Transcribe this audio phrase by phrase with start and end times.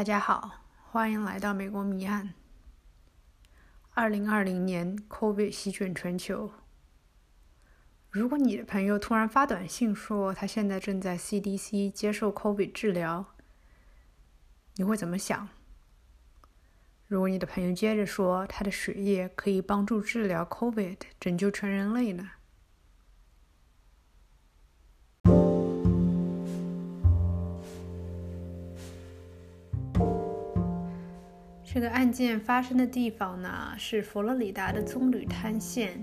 [0.00, 2.32] 大家好，欢迎来到美国谜案。
[3.92, 6.50] 二零二零年，COVID 席卷全球。
[8.08, 13.26] 如果你的朋友突然发短信说他现在正在 CDC 接受 COVID 治疗，
[14.76, 15.46] 你会怎么想？
[17.06, 22.30] 如果你的朋友接着说他的血液可以帮助治疗 COVID，拯救全人类呢？
[31.72, 36.02] 这个案件发生的地方呢，是佛罗里达的棕榈滩县。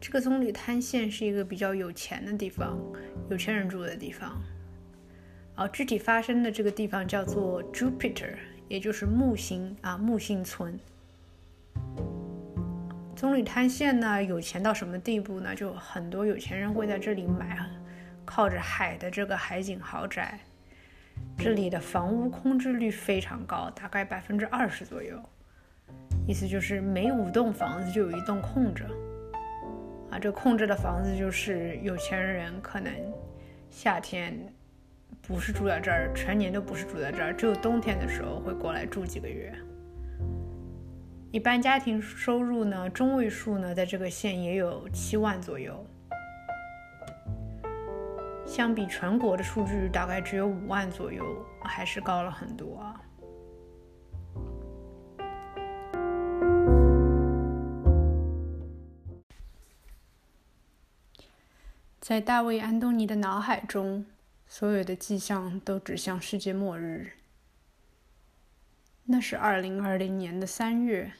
[0.00, 2.76] 这个棕榈滩县是一个比较有钱的地方，
[3.30, 4.42] 有钱人住的地方。
[5.54, 8.34] 哦，具体发生的这个地方叫做 Jupiter，
[8.66, 10.76] 也就是木星啊，木星村。
[13.14, 15.54] 棕榈滩县呢，有钱到什么地步呢？
[15.54, 17.64] 就很多有钱人会在这里买
[18.24, 20.40] 靠着海的这个海景豪宅。
[21.42, 25.18] 这里的房屋空置率非常高，大概百分之二十左右。
[26.28, 28.84] 意思就是每五栋房子就有一栋空着。
[30.10, 32.92] 啊，这空着的房子就是有钱人可能
[33.70, 34.38] 夏天
[35.22, 39.50] 不是住在这儿，全年都不是住在这儿，只有冬天的时候会过来住几个月。
[41.30, 45.86] 一般家庭收入呢，中位数呢，在这个县也有七万左右。
[48.50, 51.24] 相比全国的数据，大概只有五万左右，
[51.62, 53.00] 还是高了很多啊。
[62.00, 64.04] 在大卫·安东尼的脑海中，
[64.48, 67.12] 所有的迹象都指向世界末日。
[69.04, 71.12] 那是二零二零年的三月，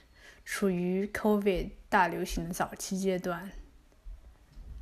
[0.45, 3.53] 处于 COVID 大流行的早期阶段。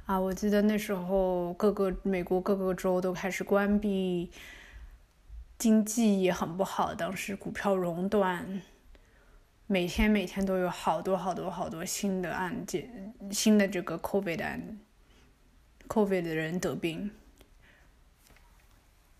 [0.08, 4.30] 啊，我记得那时候各个美国各个州都开始关闭，
[5.58, 8.62] 经济也很不好，当时股票熔断，
[9.66, 14.58] 每天每天都有好多好多好多新的案件，新的这个 COVID 的
[15.88, 17.10] COVID 的人得病，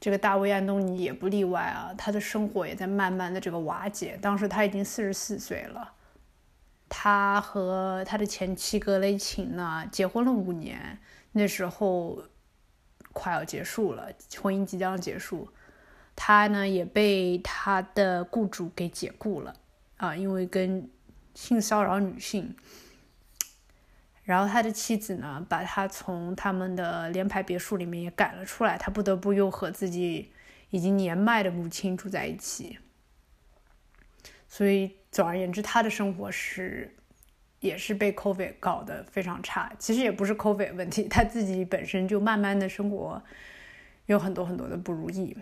[0.01, 5.97] 这个大卫安东尼也不例外啊，他的生活也在慢慢的这个瓦解，当时他已经四十四岁了。
[6.89, 10.99] 他和他的前妻格雷琴呢结婚了五年，
[11.33, 12.25] 那时候
[13.13, 14.11] 快要结束了，
[14.41, 15.53] 婚姻即将结束。
[16.17, 19.55] 他呢也被他的雇主给解雇了
[19.99, 20.91] 啊，因为跟
[21.35, 22.57] 性骚扰女性。
[24.25, 30.33] 然后他的妻子呢把他从他们的联排别墅里面也赶了出来，他不得不又和自己
[30.71, 32.79] 已经年迈的母亲住在一起。
[34.49, 34.98] 所以。
[35.11, 36.95] 总而言之，他的生活是，
[37.61, 39.73] 也是被 COVID 搞得非常差。
[39.79, 43.23] 其实也不是 COVID 问题，他自己本身就慢慢的生活
[44.05, 45.37] 有很多很多的不如意。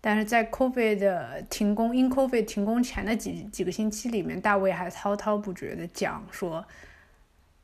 [0.00, 6.66] 但是在 COVID 的停工，因 COVID 停工前的几几个星期里面，大卫还滔滔不绝的讲说，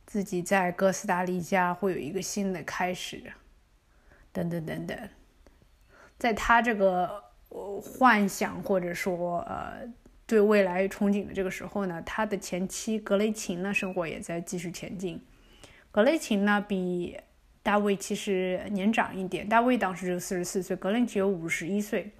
[0.07, 3.33] 自己在哥斯达黎加会有一个新的开始，
[4.31, 5.09] 等等等等，
[6.19, 7.30] 在他这个。
[7.51, 9.83] 幻想或者说呃
[10.27, 15.21] 对未来憧憬的这个时候呢，他的前妻格雷琴呢生活也在继续前进。
[15.91, 17.19] 格雷琴呢比
[17.63, 22.13] 大卫其实年长一点，大卫当时就四十四岁，格雷琴有五十一岁。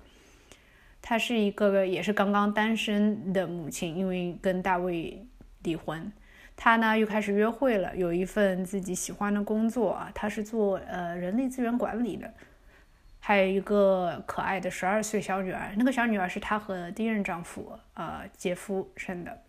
[1.01, 5.25] 她是一个也是刚刚单身的母亲，因为跟大卫
[5.63, 6.13] 离婚，
[6.57, 12.35] 她呢又开始约会了，有一份自己喜欢的工作啊，她是做呃人力资源管理的。
[13.23, 19.43] 还有一个可爱的十二岁小女儿，那个小女儿是她和第一任丈夫，呃，杰夫生的。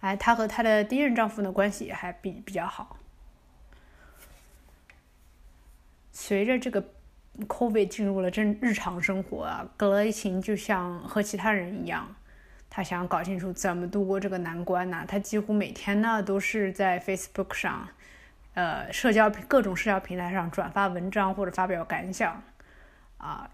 [0.00, 2.98] 哎，她和她的第一任丈夫呢关系还比比较好。
[6.12, 6.84] 随着这个
[7.38, 12.14] COVID 进入了正日常生活啊，格雷琴就像和其他人一样，
[12.68, 15.04] 她想搞清楚怎么度过这个难关呢？
[15.06, 17.88] 她几乎每天呢都是在 Facebook 上。
[18.54, 22.40] 呃，社交各种社交平台上转发文章或者发表感想，
[23.18, 23.50] 啊，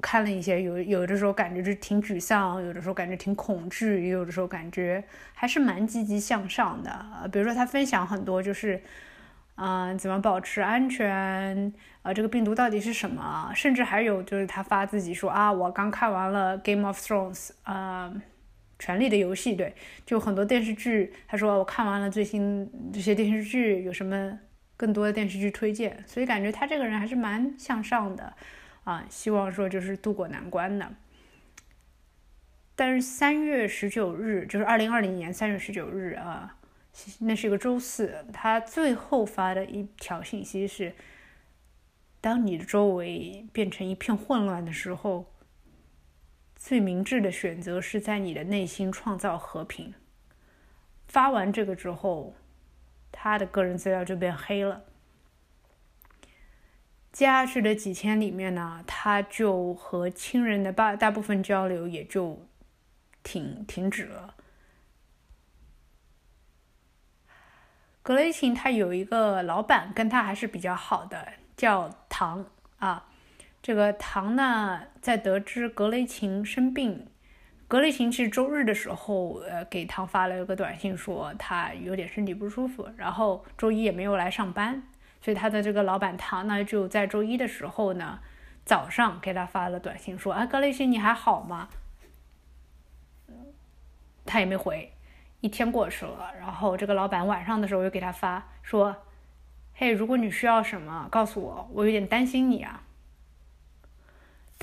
[0.00, 5.04] 看了一些，有有的时候感觉就挺沮丧，有的时候感觉挺恐惧，也有的时候感觉
[5.34, 7.28] 还是蛮积极向上的。
[7.30, 8.82] 比如说他分享很多，就是，
[9.56, 11.70] 嗯，怎么保持安全，
[12.02, 13.52] 啊，这个病毒到底是什么？
[13.54, 18.12] 甚至还有就是他发自己说啊，我刚看完了《Game of Thrones》啊。
[18.84, 21.10] 权力的游戏，对，就很多电视剧。
[21.26, 24.38] 他说我看完了最新这些电视剧，有什么
[24.76, 26.04] 更多的电视剧推荐？
[26.06, 28.34] 所以感觉他这个人还是蛮向上的，
[28.84, 30.92] 啊，希望说就是渡过难关的。
[32.76, 36.58] 但是三月十九日，就是二零二零年三月十九日啊，
[37.20, 40.92] 那是一个周四，他最后发的一条信息是：
[42.20, 45.24] 当你的周围变成一片混乱的时候，
[46.64, 49.92] 最明智的选择是在你的内心创造和平。
[51.06, 52.34] 发完这个之后，
[53.12, 54.82] 他的个人资料就变黑了。
[57.12, 62.46] 接下去的几天里面呢，他就和亲人的大大部分交流也就
[63.22, 64.34] 停停止了。
[68.02, 72.46] 格雷琴他有一个老板，跟他还是比较好的，叫唐
[72.78, 73.10] 啊。
[73.64, 77.06] 这个唐呢，在得知格雷琴生病，
[77.66, 84.82] 格雷琴是周日的时候，呃，给唐发了一个短信，说他有点身体不舒服，然后周一也没有来上班，
[85.22, 88.20] 所以他的这个老板唐呢，就在周一的时候呢，
[88.66, 91.70] 早上给他发了短信，说啊，格雷琴你还好吗？
[94.26, 94.92] 他也没回。
[95.40, 98.94] 一天过去了，然后这个老板晚上的时候又给他发说
[99.72, 102.82] ：“嘿，如果你需要什么，告诉我，我有点担心你啊。”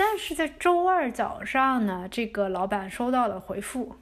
[0.03, 3.98] 但是在周二早上呢，这个老板收到了回复，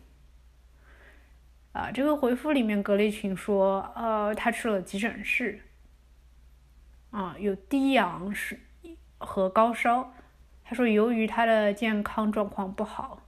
[1.74, 5.60] 啊，这个回复里面格雷群说：“呃，他去了急诊室，
[7.12, 8.58] 啊，有低氧是
[9.18, 10.14] 和高烧。
[10.64, 13.22] 他说由于他的健康状况不好。”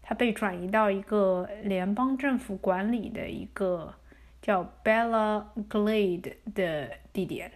[0.00, 3.94] 他被转移到一个联邦政府管理的一个
[4.40, 7.50] 叫 Bella Glade 的地点。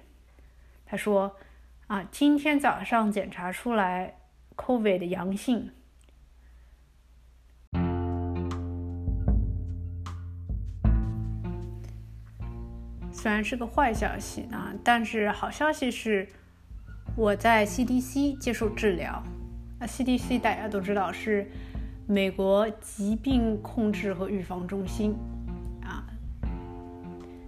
[0.84, 1.36] 他说
[1.86, 4.16] ：“啊，今天早上检查出来
[4.56, 5.70] COVID 的阳性。
[13.12, 16.29] 虽然是个坏消息啊，但是好消息是
[17.17, 19.23] 我在 CDC 接受治疗。
[19.79, 21.50] 那 CDC 大家都知道是。”
[22.09, 25.17] 美国疾病控制和预防中心，
[25.82, 26.06] 啊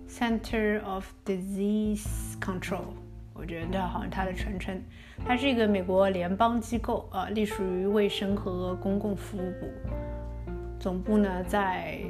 [0.08, 2.92] ，Center of Disease Control，
[3.38, 4.82] 我觉得好像它的全称，
[5.24, 9.68] 它是一个美国联邦机构，啊，隶属于卫生和公共服务部，
[10.80, 12.00] 总部呢在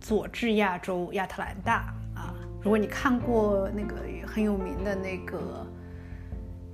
[0.00, 5.64] 佐治亚州亚特兰大，啊，如果你看过那个很有名的那个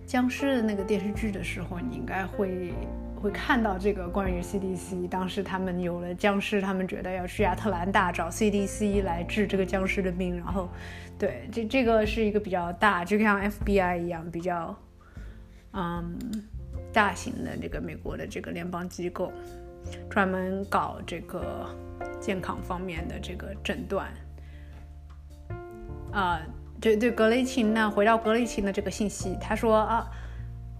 [0.06, 2.72] 僵尸的那个电视剧的时候，你应该会。
[3.20, 10.36] 会看到这个关于 CDC，当时他们有了僵尸，他们觉得要去亚特兰大找 CDC 来治这个僵尸的病。
[10.36, 10.68] 然后，
[11.18, 14.76] 对，这这个是一个比较大，就像 FBI 一样比较，
[15.72, 16.18] 嗯，
[16.92, 19.32] 大型的这个美国的这个联邦机构，
[20.10, 21.66] 专门搞这个
[22.20, 24.08] 健康方面的这个诊断。
[26.12, 26.40] 啊，
[26.80, 30.06] 对对，格雷琴呢，回到格雷琴的这个信息，他说啊。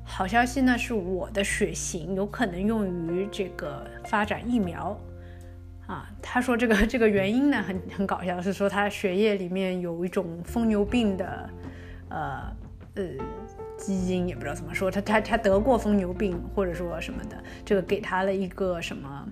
[0.08, 4.98] 好消息呢，是我的血型有可能用于这个发展疫苗，
[5.86, 11.50] 啊，他说这个 这个原因呢很很搞笑，是说他血液里面有一种疯牛病的，
[12.08, 12.56] 呃
[12.94, 13.02] 呃
[13.76, 19.28] 基因，也不知道怎么说，他他他得过疯牛病或者说什么的，这个给他了一个什么，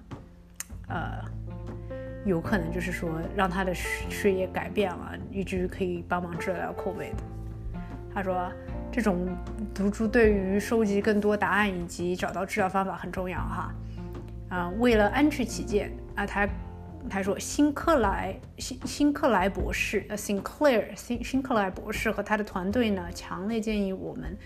[0.88, 1.24] 呃，
[2.26, 7.14] 有可能就是说让他的血液改变了，以至于可以帮忙治疗 COVID。
[8.12, 8.52] 他说。
[8.94, 9.26] 这种
[9.74, 13.74] 毒株对于收集更多答案以及找到治疗方法很重要哈，
[14.48, 16.48] 啊，为了安全起见啊，他
[17.10, 24.38] 他说辛克莱辛辛克莱博士呃，Sinclair 辛辛克莱博士和他的团队呢，强烈建议我们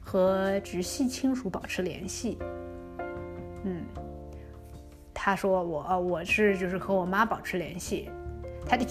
[0.00, 2.36] 和直系亲属保持联系。
[3.62, 3.84] 嗯，
[5.14, 8.10] 他说我呃我是就是和我妈保持联系。
[8.66, 8.84] 他的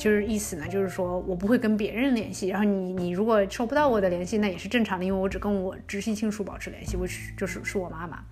[0.00, 8.24] 就是意思呢，就是说我不会跟别人联系，然后你你如果收不到我的联系，那也是正常的，因为我只跟我直系亲属保持联系，我是就是是我妈妈。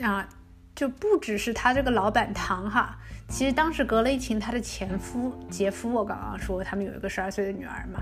[0.00, 0.26] 啊，
[0.74, 8.00] 就不只是他这个老板唐哈，其实当时格雷琴他的前夫杰夫，我刚刚说他们有一个十二岁的女儿嘛，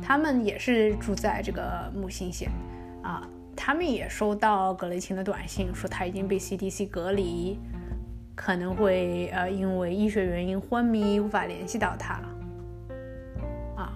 [0.00, 2.50] 他们也是住在这个木星县
[3.02, 7.58] 啊，他们也收到格雷琴的短信，说他已经被 CDC 隔离。
[8.40, 12.14] 可能会呃因为医学原因昏迷，无法联系到他，
[13.76, 13.92] 啊，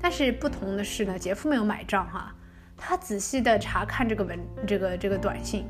[0.00, 2.34] 但是不同的是呢，杰夫没有买账哈，
[2.74, 5.66] 他仔细的查看这个文这个这个短信，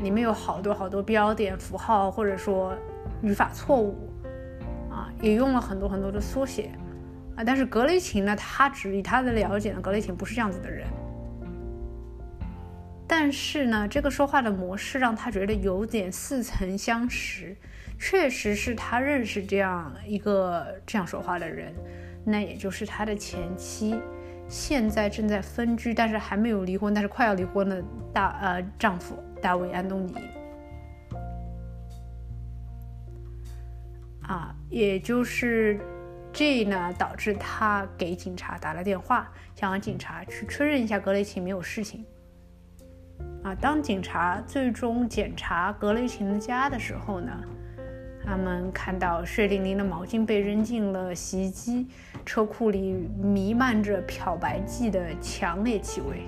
[0.00, 2.72] 里面有好多好多标点符号或者说
[3.20, 4.08] 语法错误，
[4.88, 6.70] 啊，也用了很多很多的缩写，
[7.34, 10.86] 啊，但是格雷琴呢，他只以他的了解呢，格雷琴不是这样子的人。
[13.08, 17.56] 但是呢，这个说话的模式让他觉得有点似曾相识，
[17.98, 21.74] 确实是他认识这样一个这样说话的人，
[22.22, 23.98] 那也就是他的前妻，
[24.46, 30.14] 现在正在分居，但是还没有离婚，但是快要离婚的大呃丈夫大卫安东尼，
[34.20, 35.80] 啊，也就是
[36.30, 42.04] 这呢导致他给警察打了电话，想让警察去确认一下格雷琴没有事情。
[43.44, 47.32] 啊，当警察最终检查格雷琴的家的时候呢，
[48.24, 51.86] 他们看到血淋淋的毛巾被扔进了洗衣机，
[52.26, 56.24] 车库里弥漫着漂白剂的强烈气味。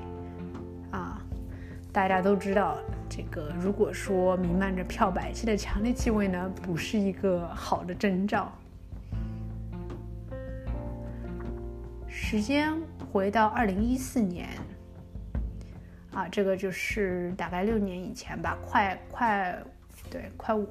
[0.93, 1.21] 啊，
[1.93, 8.51] 大家都知道，这个如果说弥漫着漂白剂的强烈气味呢，不是一个好的征兆。
[12.07, 12.73] 时间
[13.13, 14.49] 回到二零一四年。
[16.13, 19.57] 啊，这个就是大概六年以前吧，快快，
[20.11, 20.67] 对，快五，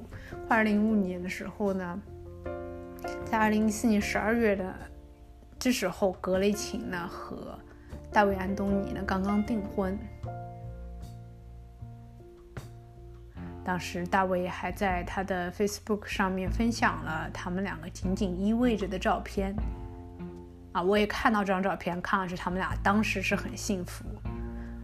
[0.46, 1.98] 快二零一五年的时候呢，
[3.24, 4.74] 在二零一四年十二月的
[5.58, 7.58] 这时候，格雷琴呢和
[8.12, 9.98] 大卫安东尼呢刚刚订婚，
[13.64, 19.54] 当时大卫还在他的 Facebook 上面分享了他们两个紧紧依偎着的照片，
[20.72, 24.04] 啊，我也看到这张照片，看上去他们俩当时是很幸福。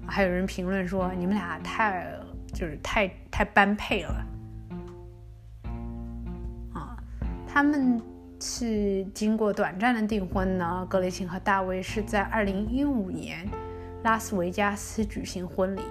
[0.08, 2.06] 还有人评论说你们俩太
[2.52, 4.24] 就是太太般配了
[6.72, 6.96] 啊！
[7.46, 8.00] 他们
[8.40, 10.86] 是经过短暂的订婚呢。
[10.88, 13.46] 格雷琴和大卫是在二零一五年
[14.04, 15.82] 拉斯维加斯举行婚礼。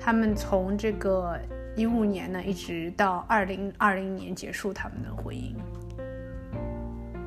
[0.00, 1.38] 他们从这个
[1.76, 5.54] 一五年呢，一直到二零二零年结束他们的婚姻。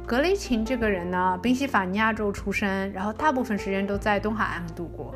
[0.07, 5.13] 格雷琴这个人呢，宾夕法尼亚州出生，然后大部分时间都在东海岸度过，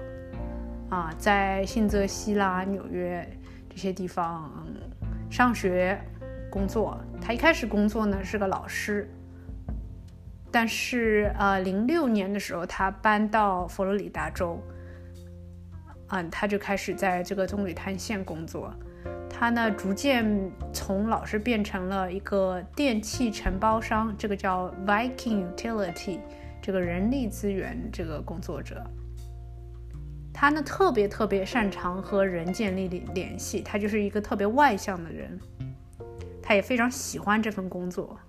[0.89, 3.25] 啊，在新泽西啦、纽约
[3.69, 4.51] 这些地方
[5.29, 5.97] 上学、
[6.49, 6.99] 工作。
[7.21, 9.09] 他一开始工作呢是个老师，
[10.51, 14.61] 但是呃，零六年的时候他搬到佛罗里达州，
[16.09, 18.73] 嗯，他就开始在这个棕榈滩县工作。
[19.41, 26.19] 他呢，逐渐从老师变成了一个电器承包商，这个叫 Viking Utility，
[26.61, 28.85] 这个人力资源这个工作者。
[30.31, 35.39] 他呢，特别特别擅长和人建立联联系，他就是一个特别外向的人。
[36.39, 38.19] 他也非常喜欢这份工作。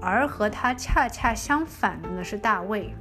[0.00, 2.94] 而和他恰恰相反的呢是大卫。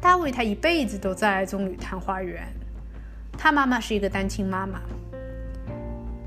[0.00, 2.48] 大卫他一辈子都在棕榈滩花园。
[3.40, 4.80] 他妈妈是一个单亲妈妈，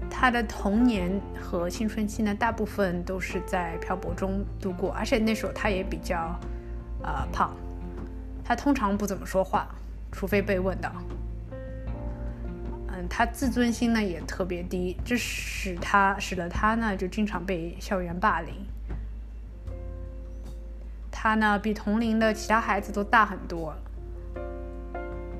[0.09, 6.39] 他的童年和青春期呢，大部分都是在漂泊中度过，而且那时候他也比较，
[7.03, 7.53] 呃，胖，
[8.45, 9.67] 他通常不怎么说话，
[10.09, 10.89] 除非被问到。
[12.87, 18.53] 嗯，他自尊心呢也特别低，这使他使得他呢就经常被校园霸凌。
[21.11, 23.75] 他呢比同龄的其他孩子都大很多。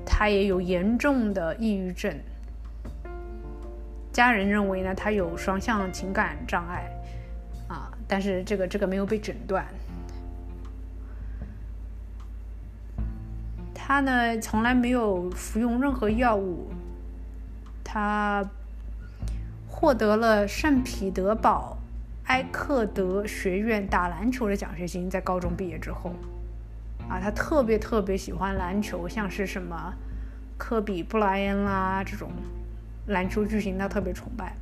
[0.04, 2.14] 他也有严重的抑郁症，
[4.12, 6.88] 家人认为呢，他有双向情感障碍，
[7.68, 9.66] 啊，但是这个这个没有被诊断。
[13.74, 16.70] 他呢从来没有服用任何药物，
[17.82, 18.48] 他
[19.68, 21.76] 获得了圣彼得堡
[22.26, 26.14] 埃克德学院打篮球的奖学金，在高中毕业之后。
[27.12, 29.92] 啊，他特别特别喜欢篮球，像是什么
[30.56, 32.30] 科比、布莱恩啦这种
[33.08, 34.56] 篮球巨星，他特别崇拜。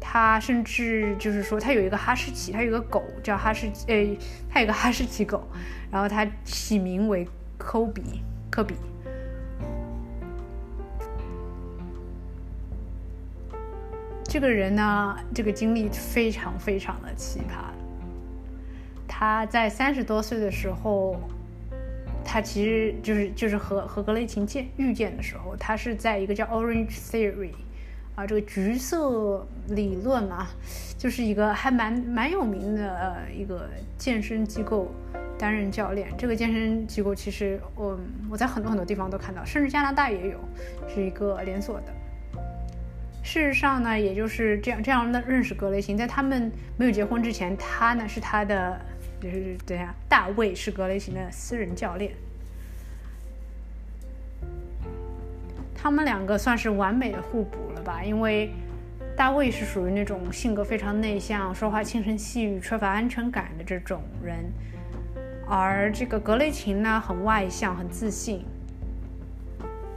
[0.00, 4.16] 他甚至就是说，他有一个哈士奇，他有一个狗叫哈士，诶，
[4.48, 5.42] 他有个哈士奇狗，
[5.90, 7.26] 然后他起名为
[7.58, 8.76] 科比，科比。
[14.22, 17.81] 这个人呢，这个经历非常非常的奇葩。
[19.14, 21.20] 他在三十多岁的时候，
[22.24, 27.52] 他其实就是就是和和格雷琴见遇见的时候，他是在一个叫 Orange Theory，
[28.16, 30.48] 啊，这个橘色理论嘛，
[30.96, 34.90] 就是一个还蛮蛮有名的呃一个健身机构
[35.38, 36.08] 担任教练。
[36.16, 38.00] 这个健身机构其实我
[38.30, 40.38] 我在很多很多地方都看到，甚至加拿大也有，
[40.88, 41.92] 是一个连锁的。
[43.22, 48.80] 事实上呢，也就是这样这样认识格雷琴，在他们没有结婚之前，他呢是他的。
[49.22, 52.12] 就是等下，大卫是格雷琴的私人教练，
[55.72, 58.02] 他们两个算是完美的互补了吧？
[58.02, 58.50] 因为
[59.16, 64.50] 大卫是属于那种性格非常内向、说话轻声细语、缺乏安全感的这种人，
[65.46, 68.44] 而这个格雷琴呢，很外向、很自信。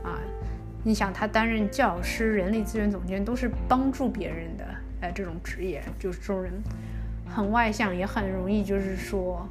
[0.04, 0.22] 啊，
[0.84, 4.66] 你想，他担任教师、人力资源总监，都是帮助别人的，
[5.02, 6.54] 呃，这种职业，就是这种人。
[7.36, 9.46] 很外向，也很容易，就是说，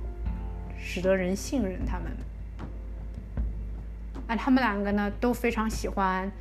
[0.78, 2.10] 使得人信任他们。
[4.26, 6.32] 啊，他们两个呢都非常喜欢，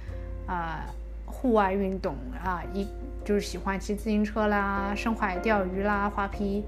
[0.47, 0.85] 啊，
[1.25, 2.87] 户外运动啊，一
[3.25, 6.63] 就是喜欢骑自行车啦、深海钓鱼啦、滑皮、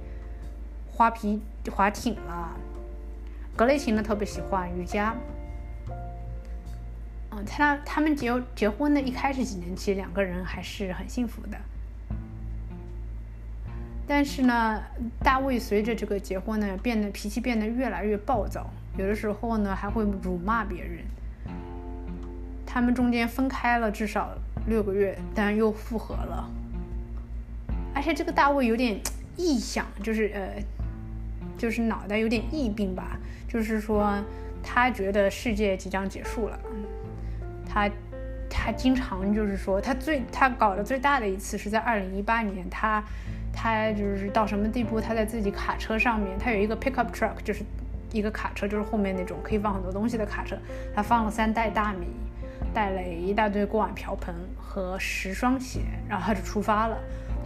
[0.91, 1.41] 滑皮
[1.73, 2.51] 滑艇啦。
[3.55, 5.15] 格雷琴呢特别喜欢瑜伽。
[7.31, 11.57] 嗯，他他们结结婚的一开始几年，其实两个人还是很幸福的。
[14.07, 14.83] 但是呢，
[15.23, 18.69] 大卫随着这个结婚呢，变得脾气变得越来越暴躁，
[18.99, 21.03] 有的时候呢还会辱骂别人。
[22.67, 26.47] 他们中间分开了至少六个月，但又复合了。
[27.95, 28.99] 而且这个大卫有点
[29.37, 30.61] 臆想，就是呃，
[31.57, 34.21] 就是脑袋有点异病吧，就是说
[34.61, 36.59] 他觉得世界即将结束了。
[37.67, 37.89] 他
[38.47, 43.03] 他经常就是说，他最他搞的最大的一次是在二零一八年，他。
[43.55, 44.99] 他就是到什么地步？
[44.99, 47.63] 他在自己卡车上面，他有一个 pickup truck，就是
[48.11, 50.57] 一个卡车，就是后面那种可以放很多东西的卡车。
[50.93, 52.07] 他放了三袋大米，
[52.73, 56.97] 带了一大堆锅碗瓢盆和十双鞋，然后他就出发了。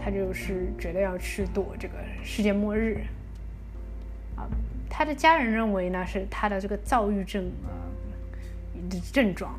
[0.02, 2.98] 他就是觉得要去躲这个世界末日。
[4.36, 4.48] 啊，
[4.88, 7.70] 他的家人认为呢是他的这个躁郁症啊
[8.88, 9.52] 的症状。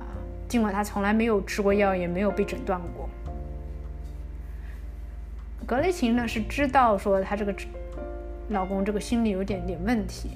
[0.00, 0.04] 啊，
[0.48, 3.08] 尽管他从来没有吃过药，也没有被诊断过。
[5.68, 7.54] 格雷琴呢是知道说她这个
[8.48, 10.30] 老公这个心理有点点问题，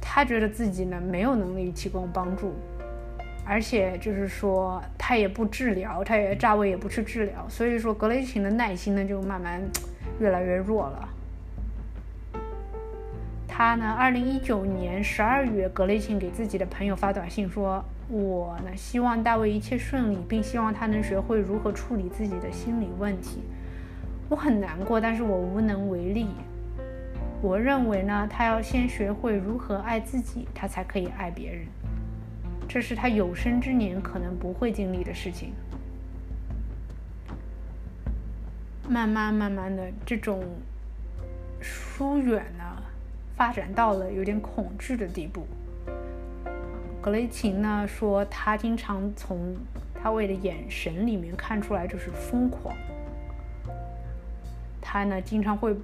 [0.00, 2.54] 她觉得自己呢没有能力提供帮助，
[3.44, 9.60] 而且就是说她也不治疗，她也扎卫也不去治疗，所以说格雷琴的耐心呢就慢慢
[10.20, 11.08] 越来越弱了。
[13.48, 23.42] 他呢，二零一九年十二月，格雷琴给自己的朋友发短信说：“我呢希望大卫一切顺利，并希望他能学会如何处理自己的心理问题。”
[24.28, 26.28] 我很难过，但是我无能为力。
[27.42, 31.66] 我认为呢，他要先学会如何爱自己，他才可以爱别人。
[32.66, 35.52] 这是他有生之年可能不会经历的事情。
[38.88, 40.42] 慢慢慢慢的，这种
[41.60, 42.64] 疏远呢，
[43.36, 45.46] 发展到了有点恐惧的地步。
[47.02, 49.54] 格雷琴呢说，他经常从
[49.94, 52.74] 他为的眼神里面看出来就是疯狂。
[54.86, 55.74] 他呢，经常会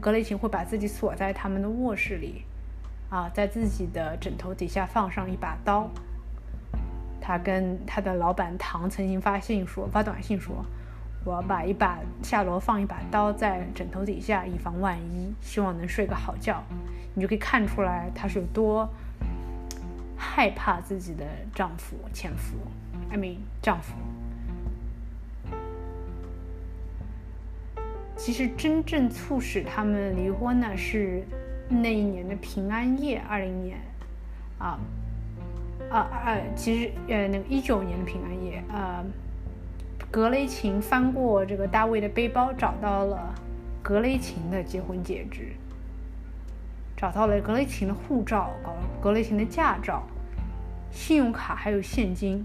[0.00, 2.42] 格雷琴会把自己锁在他们的卧室里，
[3.08, 5.88] 啊，在自己的枕头底下放上一把刀。
[7.20, 10.64] 他跟他的老板唐曾经发信说，发短信说，
[11.24, 16.62] 我要把一把下楼放一把刀在枕头底下，以防万一，希望能睡个好觉。
[17.14, 18.88] 你就可以看出来，她是有多
[20.16, 22.56] 害怕自己的丈夫前夫
[23.10, 23.94] ，I mean 丈夫。
[28.18, 31.22] 其实真正促使他们离婚呢，是
[31.68, 33.78] 那一年的平安夜，二零年，
[34.58, 34.78] 啊，
[35.88, 39.04] 啊啊，其实呃那个一九年的平安夜，呃，
[40.10, 43.32] 格雷琴翻过这个大卫的背包，找到了
[43.82, 45.52] 格雷琴的结婚戒指，
[46.96, 50.02] 找到了格雷琴的护照，搞格雷琴的驾照、
[50.90, 52.44] 信用卡还有现金，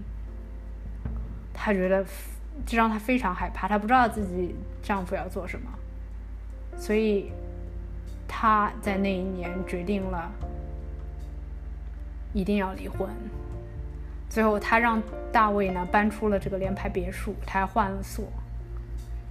[1.52, 2.06] 他觉得。
[2.66, 5.70] 这让她非常害怕，她不知道自己丈夫要做什么，
[6.76, 7.30] 所以
[8.26, 10.30] 她在那一年决定了
[12.32, 13.08] 一定要离婚。
[14.28, 18.24] 最后，她让大卫呢搬出了这个联排别墅，他还换了锁。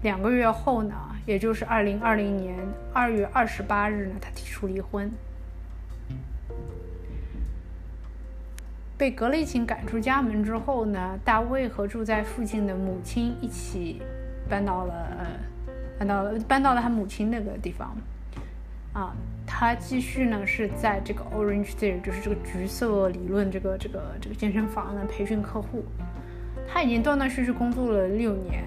[0.01, 2.55] 两个月后呢，也就是二零二零年
[2.93, 5.11] 二月二十八日呢，他提出离婚。
[8.97, 14.01] 被格雷琴赶出家门之后呢，大卫和住在附近的母亲一起
[14.47, 15.25] 搬到了呃，
[15.97, 17.95] 搬到了搬到了他母亲那个地方。
[18.93, 19.11] 啊，
[19.47, 25.83] 他继续呢是在这个 Orange Theory，就是这个橘色理论这个这个这个健身房呢培训客户。
[26.71, 28.63] 他已经断断续续工作了六年，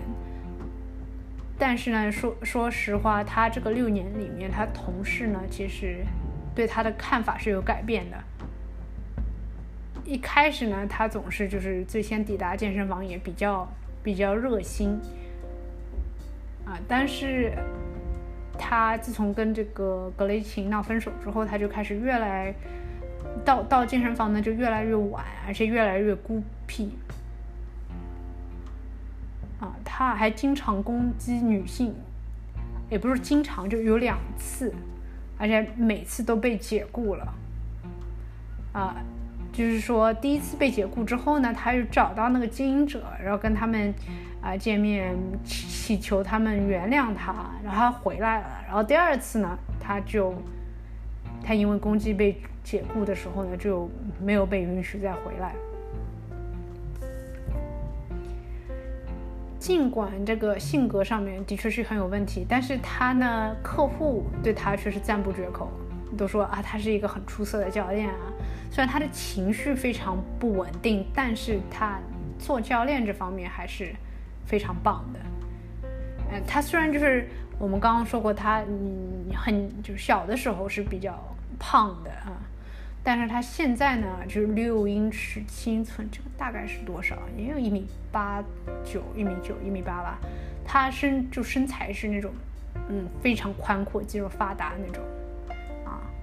[1.56, 6.04] 但是呢，说说实话，他这个六年里面，他同事呢其实
[6.54, 8.16] 对他的看法是有改变的。
[10.06, 13.68] 一开始呢，他总是就是最先抵达健身房，也比较
[14.04, 15.00] 比较热心
[16.64, 16.78] 啊。
[16.86, 17.52] 但是，
[18.56, 22.54] 他自从跟这个格雷琴闹分手之后，他就开始越来
[23.44, 26.92] 到到健身房呢就越来越晚，而且越来越孤僻
[29.58, 29.74] 啊。
[29.84, 31.92] 他还经常攻击女性，
[32.88, 34.72] 也不是经常，就有两次，
[35.36, 37.34] 而且每次都被解雇了
[38.72, 38.94] 啊。
[39.56, 43.94] 就是说，第一次被解雇之后呢，他又找到那个经营者，然后跟他们
[44.42, 45.16] 啊见面，
[45.46, 47.32] 祈求他们原谅他，
[47.64, 48.46] 然后他回来了。
[48.66, 50.34] 然后第二次呢，他就
[51.42, 53.88] 他因为攻击被解雇的时候呢，就
[54.22, 55.54] 没有被允许再回来。
[59.58, 65.70] 尽管这个性格上面的确是很有问题，但是他呢，客户对他却是赞不绝口，
[66.16, 68.32] 都说啊，他是一个很出色的教练啊。
[68.70, 71.98] 虽然他的情绪非常不稳定，但是他
[72.38, 73.94] 做教练这方面还是
[74.44, 75.20] 非常棒的。
[76.30, 81.16] 呃，他虽然就是我们刚刚说过，他嗯很就是小的时候是比较
[81.58, 82.32] 胖的啊。
[83.02, 87.16] 但是他现在呢，就是六英尺七英寸，这个大概是多少？
[87.38, 88.42] 也有一米八
[88.84, 90.18] 九，一米九，一米八吧。
[90.64, 92.32] 他身就身材是那种，
[92.88, 95.00] 嗯，非常宽阔，肌肉发达那种，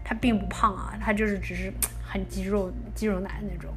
[0.03, 1.71] 他并不胖啊，他就是只是
[2.03, 3.71] 很肌肉肌肉男那种。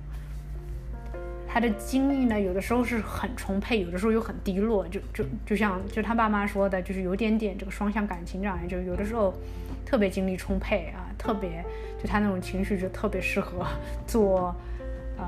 [1.49, 9.33] 他的精力呢，有的时候是很充沛，有的时候又很低落，就就就像就他爸妈说的，就是有点点这个双向感情障碍，就有的时候
[9.87, 11.65] 特别精力充沛啊，特别。
[11.99, 13.67] 就他那种情绪就特别适合
[14.07, 14.55] 做，
[15.17, 15.27] 呃，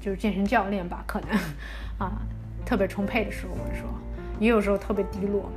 [0.00, 1.30] 就是健身教练吧，可能
[1.96, 2.20] 啊，
[2.66, 3.88] 特别充沛的时候，我说，
[4.40, 5.48] 也有时候特别低落。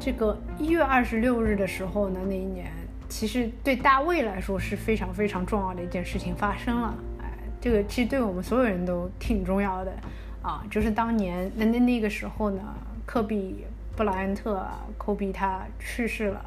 [0.00, 2.72] 这个一月二十六日的时候呢，那一年
[3.08, 9.92] 其实对大卫来说是非常非常重要的一件事情发生了，哎，这个其实对我们所有人都挺重要的
[10.42, 12.62] 啊，就是当年那那那个时候呢，
[13.06, 13.64] 科比。
[13.96, 16.42] 布莱恩特啊，科比他去世了，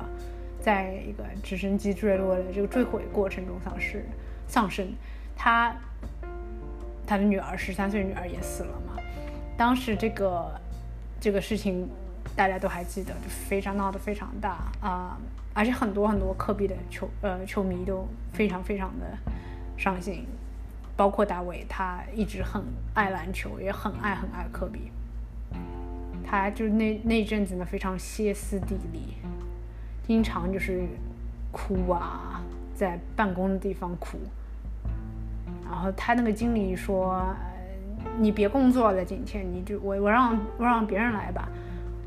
[0.60, 4.04] 在一个直升机坠落的这个坠毁过程中丧失
[4.48, 4.88] 丧生，
[5.36, 5.76] 他
[7.06, 9.00] 他的女儿十三岁女儿也死了嘛。
[9.56, 10.60] 当时这个
[11.20, 11.88] 这个事情
[12.36, 15.18] 大家都还记得，就非常闹得非常大啊，
[15.54, 19.06] 而且很多很多科比的球呃球迷都非常非常的
[19.78, 20.26] 伤心，
[20.96, 22.64] 包括大卫，他一直很
[22.96, 24.92] 爱篮球，也很爱很爱科比。
[26.26, 29.18] 他就那那阵子呢，非常歇斯底里，
[30.08, 30.88] 经常就是
[31.52, 32.42] 哭啊，
[32.74, 34.18] 在办公的地方哭。
[35.64, 37.24] 然后他那个经理说
[38.18, 41.48] ：“你别工作了，今天你就我我让我让别人来吧。”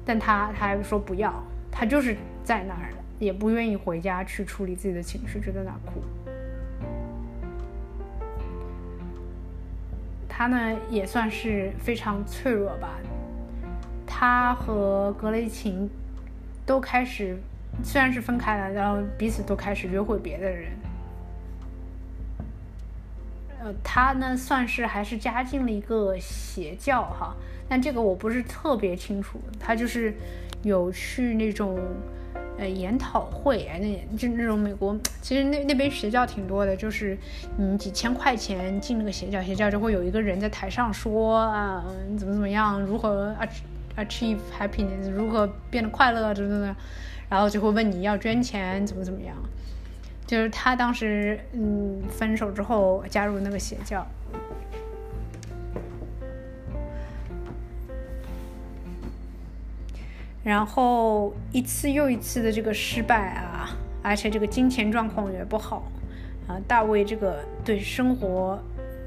[0.06, 1.34] 但他他还说不要，
[1.70, 6.00] 他就是在那儿，也不愿意回家去处理自己的情绪，就在那儿哭。
[10.28, 12.90] 他呢也算是非常脆弱吧。
[14.06, 15.90] 他和格雷琴
[16.64, 17.36] 都开始，
[17.82, 20.70] 虽然是分开了，然后彼此都开始约会别的人。
[23.82, 27.34] 他呢算是还是加进了一个邪教哈，
[27.68, 29.40] 但这个我不是特别清楚。
[29.58, 30.14] 他就是
[30.62, 31.78] 有去那种
[32.58, 37.16] 呃研讨会，那就那种美国，其实那那边邪教挺多的，就是
[37.56, 41.84] 你几千块钱进那个邪教，邪教就会有一个人在台上说啊，
[42.18, 43.34] 怎么怎么样，如何。
[43.98, 46.76] achieve happiness 如何变得快乐，怎么怎么，
[47.30, 49.34] 然后就会问你要捐钱，怎么怎么样？
[50.26, 54.04] 就是他当时嗯分手之后加入那个邪教，
[60.42, 63.70] 然后一次又一次的这个失败啊，
[64.02, 65.90] 而且这个金钱状况也不好
[66.48, 68.60] 啊，大卫这个对生活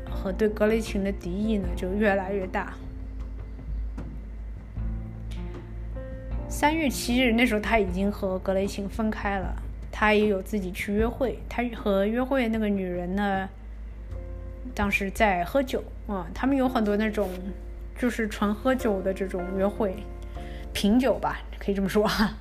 [0.10, 2.74] 和对格雷琴的敌意呢就越来越大。
[6.48, 9.56] 三月七日，那时候他已经和格雷琴分开了，
[10.00, 11.38] 他也有自己去约会。
[11.50, 13.50] 他和约会那个女人呢，
[14.74, 17.30] 当时在喝酒啊，他们有很多那种
[18.00, 19.94] 就是纯喝酒的这种约会，
[20.72, 22.34] 品酒吧，可以这么说哈。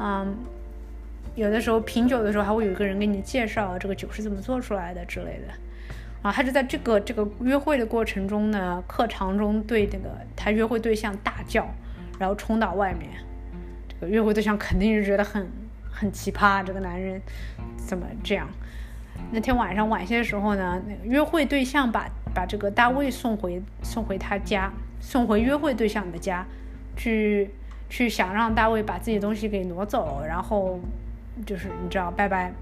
[0.00, 0.36] 嗯，
[1.36, 5.54] 有的时候品酒的时候还会有一个人给你介绍这个酒是怎么做出来的之类的。
[6.22, 11.72] 啊，他就在这个这个约会的过程中呢，课堂中对那个他约会对象大叫，
[12.18, 13.08] 然后冲到外面。
[13.88, 15.48] 这个约会对象肯定是觉得很
[15.98, 17.20] 很奇葩，这个男人
[17.76, 18.48] 怎么这样？
[19.32, 26.46] 那天晚上晚些时候呢，约会对象把把这个大卫送回送回他家，送回约会对象的家，
[26.96, 27.50] 去
[27.90, 30.78] 去想让大卫把自己的东西给挪走，然后
[31.44, 32.52] 就是你知道拜拜。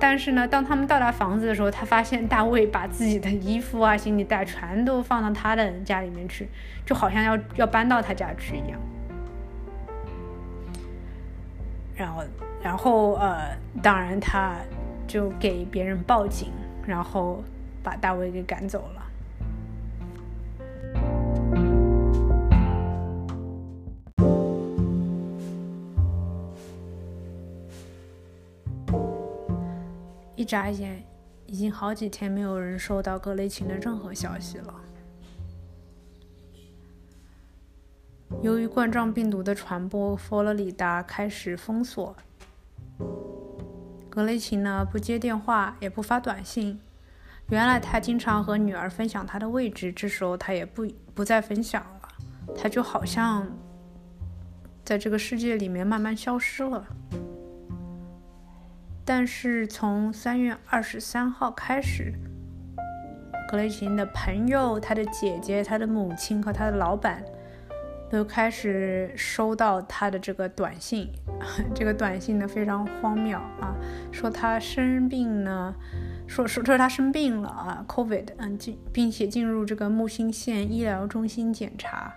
[0.00, 6.48] 但是呢，当他们到达房子的时候，他发现大卫把自己的衣服啊、行李袋全都放到他的家里面去，
[6.84, 8.80] 就好像要要搬到他家去一样。
[11.94, 12.24] 然后，
[12.60, 14.56] 然后，呃，当然，他
[15.06, 16.50] 就给别人报警，
[16.84, 17.42] 然后
[17.82, 19.00] 把大卫给赶走了。
[30.36, 31.00] 一眨眼，
[31.46, 34.74] 已经好几天没有人收到格雷琴的任何消息了。
[38.42, 42.14] 由于冠状病毒的传播，佛罗里达开始封锁。
[44.10, 46.78] 格雷琴呢不接电话，也不发短信，
[47.48, 52.08] 原来他经常和女儿分享他的位置，这时候他也不不再分享了，
[52.56, 53.46] 他就好像
[54.84, 56.86] 在这个世界里面慢慢消失了。
[59.04, 62.14] 但是从三月二十三号开始，
[63.50, 67.22] 格雷琴的朋友、他的姐姐、他的母亲和他的老板
[68.14, 71.08] 都开始收到他的这个短信。
[71.74, 73.74] 这个短信呢非常荒谬啊，
[74.12, 75.74] 说他生病呢，
[76.26, 82.14] 说说说他生病了啊，COVID，嗯，进并且进入这个木星县医疗中心检查，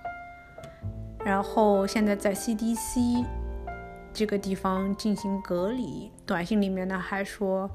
[1.25, 3.25] 然后现在在 CDC。
[4.13, 7.69] 这个地方进行隔离，短信里面呢还说，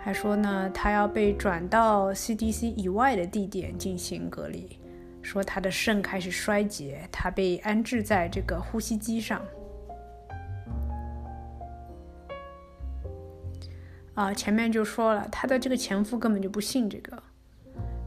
[0.00, 4.77] 还说呢他要被转到 CDC 以外的地点进行隔离，
[5.28, 9.42] 说他的肾开始衰竭，他被安置在这个呼吸机上。
[14.14, 17.22] 啊，前面就说了，他的这个前夫根本就不信这个，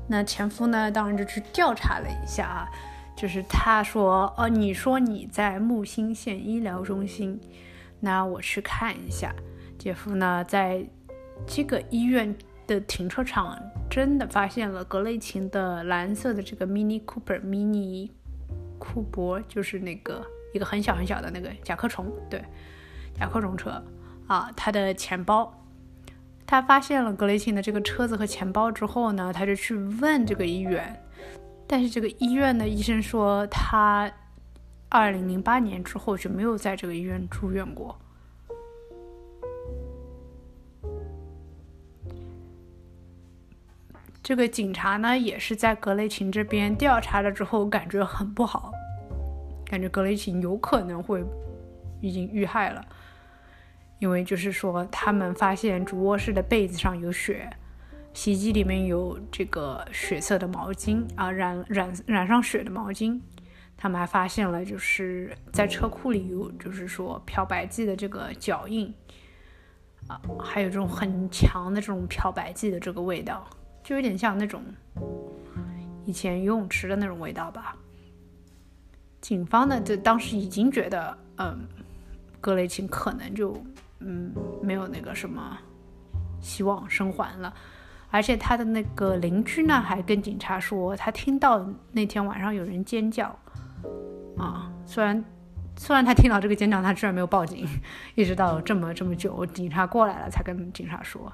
[0.08, 2.68] 那前夫呢当然就去调查了一下啊。
[3.16, 7.40] 就是他说，哦，你说你在木星县医疗中心，
[8.00, 9.32] 那我去看一下。
[9.78, 10.84] 姐夫呢，在
[11.46, 12.36] 这个医院
[12.74, 13.58] 的停车场
[13.90, 18.10] 真的发现了格雷琴的蓝色的这个 Mini Cooper Mini
[18.80, 22.44] 库珀，就是那个一个很小很小的那个甲壳虫，对，
[23.14, 23.84] 甲壳虫车
[24.28, 25.54] 啊，他的钱包。
[26.48, 31.02] 他发现了格雷琴的这个车子和钱包之后呢，他就去问这个医院。
[31.66, 34.12] 但是这个医院的医生说，他
[34.90, 37.98] 二零零八年之后就没有在这个医院住院过。
[44.24, 48.72] 这个警察呢，也是在格雷琴这边调查了之后，感觉很不好，
[49.66, 51.24] 感觉格雷琴有可能会
[52.02, 52.86] 已经遇害了，
[54.00, 57.50] 因为就是说，他们发现主卧室的被子上有血。
[58.14, 63.20] 洗衣机里面有这个血色的毛巾啊，染染染上血的毛巾。
[63.78, 68.94] 他们还发现了，就是在车库里有，就是说漂白剂的这个脚印
[70.08, 73.48] 啊，还有这种很强的这种漂白剂的这个味道，
[73.84, 74.64] 就有点像那种
[76.06, 77.76] 以前游泳池的那种味道吧。
[79.20, 81.68] 警方呢，就当时已经觉得，嗯，
[82.40, 83.56] 格雷琴可能就
[84.00, 85.58] 嗯没有那个什么
[86.40, 87.54] 希望生还了。
[88.10, 93.28] 而且他的那个邻居呢，还跟警察说，他听到那天晚上有人尖叫，
[94.38, 95.24] 啊，虽然
[95.78, 97.66] 虽然他听到这个尖叫，他居然没有报警，
[98.16, 101.32] 一直到这么这么久，警察过来了才跟警察说。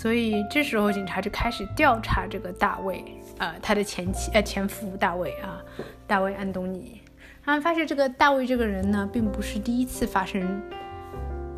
[0.00, 3.04] 所以这时候警察就开始调查这个大卫，
[3.36, 5.60] 呃，他的前妻呃前夫大卫啊，
[6.06, 7.02] 大卫安东尼，
[7.44, 10.62] 他们发现这个大卫这个人呢，并不是第一次发生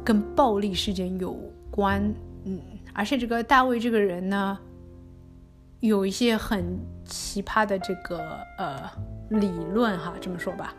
[0.05, 1.38] 跟暴力事件有
[1.70, 2.02] 关。
[2.44, 2.61] 嗯，
[2.92, 4.59] 而且这个大卫这个人呢，
[5.78, 8.90] 有一些很奇葩的这个呃
[9.28, 10.74] 理论哈，这么说吧，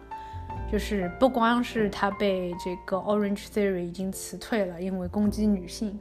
[0.70, 5.98] 就是不光是他被这个 Orange Theory 已经辞退了，因为攻击女性，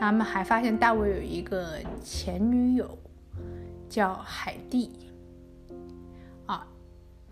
[0.00, 2.98] 他们还发现大卫有一个前女友
[3.86, 4.90] 叫海蒂
[6.46, 6.66] 啊，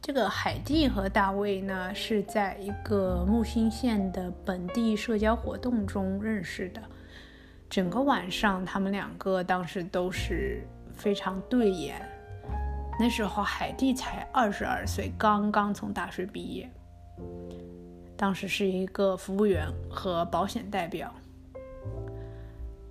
[0.02, 6.82] 这个海蒂和大卫呢是在一个木星县的本地社交活动中认识的。
[7.70, 12.06] 整个晚上，他们两个当时都是非常对眼。
[13.00, 16.70] 那时候海蒂才二十二岁，刚刚从大学毕业，
[18.14, 21.10] 当时是一个服务员和保险代表。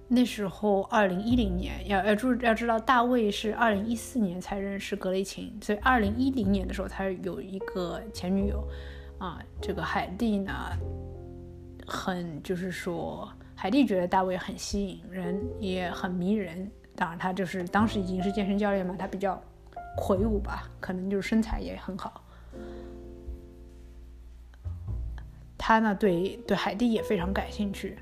[0.07, 8.63] 那时候二零一零年，要要注要知道，大卫是二零一四年才认识格雷琴，所以二零一零年的时候他有一个前女友。
[9.19, 10.53] 啊，这个海蒂呢，
[11.85, 13.27] 很就是说。
[13.59, 16.69] 海蒂觉得大卫很吸引人，也很迷人。
[16.95, 19.41] 当然，他就是当时已经是健身教练嘛，他比较
[19.97, 22.23] 魁梧吧，可能就是身材也很好。
[25.57, 27.97] 他呢，对对海蒂也非常感兴趣，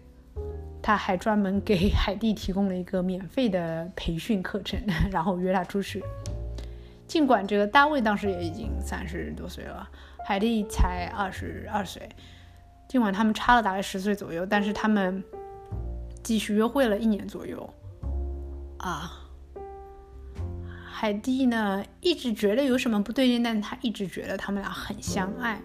[0.86, 4.80] 他还专门给海蒂提供了一个免费的培训课程，
[5.12, 6.04] 然后约他出去。
[7.08, 9.90] 尽管这个大卫当时也已经三十多岁了，
[10.28, 12.08] 海蒂才二十二岁，
[12.88, 15.24] 尽管他们差了大概十岁左右，但是他们。
[16.22, 17.72] 继续约会了一年左右，
[18.80, 19.12] 啊，
[20.88, 25.62] 海蒂呢一直觉得有什么不对劲，但他一直觉得他们俩很相爱。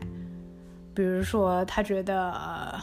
[0.94, 2.78] 比如说，他觉得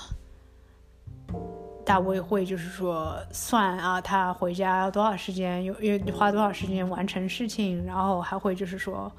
[1.87, 9.09] 大卫会就是说算啊，他回家要多少时间，有有花多少时间完成事情，然后还会就是说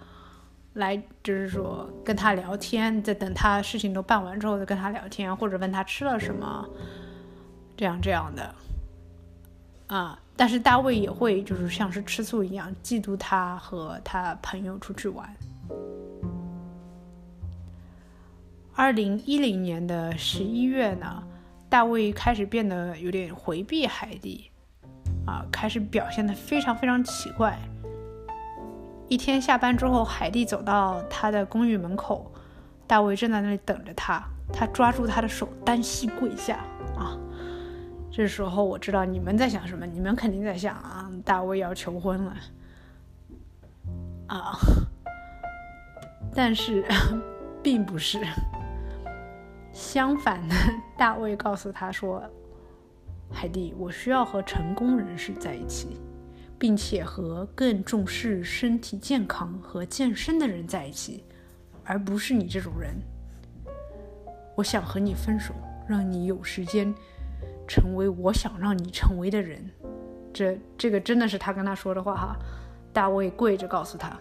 [0.75, 6.69] 来就是说跟他聊天，在等他事情都办完之后再跟他聊天，或者问他吃了什么。
[7.75, 8.55] 这样这样的，
[9.87, 15.35] 啊，但是大卫也会就是像是吃醋一样嫉妒他和他朋友出去玩。
[18.75, 21.23] 二零一零年的十一月呢，
[21.71, 24.51] 大卫开始变得有点回避海蒂，
[25.27, 27.59] 啊，开始表现的非常非常奇怪。
[29.09, 32.33] 一天下班之后，海蒂走到他的公寓门口，
[32.87, 36.57] 大卫正在那里等着他，他抓住他的手，单膝跪下，
[36.97, 37.17] 啊，
[38.11, 42.37] 这时候我知道你们在想什么，你们肯定在想啊，大卫要求婚了，
[44.29, 44.59] 啊，
[46.35, 46.87] 但是
[47.63, 48.19] 并不是。
[49.79, 50.55] 相反的，
[50.99, 52.21] 大卫告诉他说
[53.31, 56.01] ：“海蒂，我需要和成功人士在一起，
[56.59, 61.25] 并且和更重视身体健康和健身的人在一起，
[61.85, 62.93] 而不是你这种人。
[64.57, 65.55] 我想和你分手，
[65.87, 66.93] 让你有时间
[67.69, 69.65] 成为我想让你成为的人。”
[70.35, 72.37] 这这个真的是他跟他说的话哈。
[72.93, 74.19] 大卫跪着告诉他，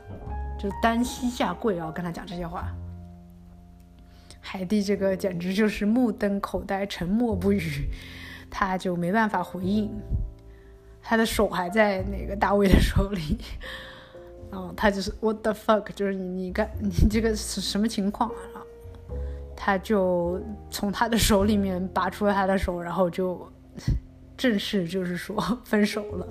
[0.60, 2.72] 就单膝下跪啊，跟他讲这些话。
[4.39, 7.89] 海蒂这个简直就是目瞪口呆、沉默不语，
[8.50, 9.91] 他就没办法回应。
[11.02, 13.38] 他的手还在那个大卫的手里，
[14.52, 18.63] 嗯，他就是 What the fuck，就是你你干你这个是什么情况啊？
[19.56, 23.52] 他就从他的手里面拔出了他的手，然后就
[24.38, 26.28] 正式就是说分手了。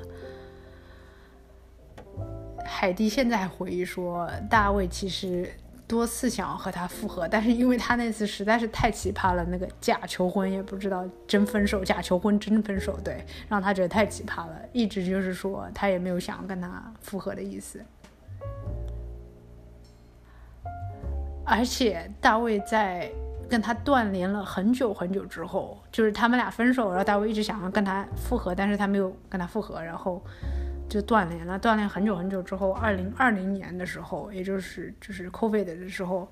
[2.64, 5.50] 海蒂现在回忆说，大卫其实。
[5.88, 17.80] 多次想要和他复合，但是因为他那次实在是太奇葩了，那个假求婚也不知道真分手，假求婚真分手，对，让他觉得太奇葩了，一直就是说他也没有想要跟他复合的意思。
[21.44, 23.08] 而且大卫在
[23.48, 30.20] 跟他断联了很久很久之后，就是他们俩分手，然后大卫一直想要跟他复合，但是他没有跟他复合，然后。
[30.88, 36.30] 就断联了，断联很久很久之后，二零二零年的时候，也就是就是 COVID 的时候，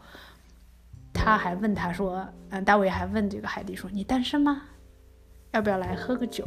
[1.12, 4.62] 他还问他说，嗯，大卫还问这个海蒂说，你单身吗？
[5.52, 6.46] 要不要来喝个酒？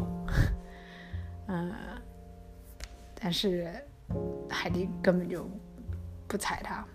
[1.48, 1.74] 嗯，
[3.16, 3.74] 但是
[4.50, 5.50] 海蒂根本就
[6.28, 6.86] 不睬他。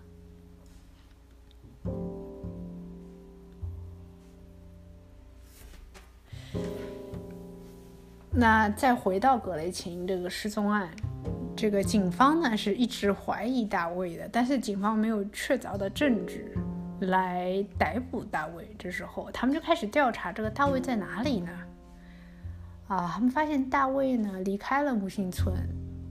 [8.35, 10.89] 那再回到格雷琴这个失踪案，
[11.55, 16.57] 这个警方呢是一直怀疑大卫的，但是警方没有确凿的证据
[17.01, 18.75] 来逮捕大卫。
[18.79, 21.53] 这时候他们就开始调查这个大卫在哪里呢？
[22.89, 25.55] 啊，他们发现大卫呢离开了木星村，